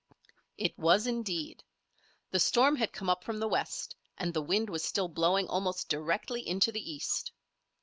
[0.57, 1.63] It was indeed.
[2.31, 5.89] The storm had come up from the west and the wind was still blowing almost
[5.89, 7.31] directly into the east.